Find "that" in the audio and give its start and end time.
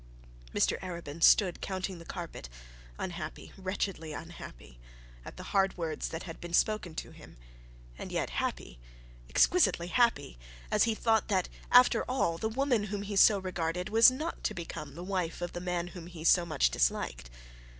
6.09-6.23, 11.27-11.49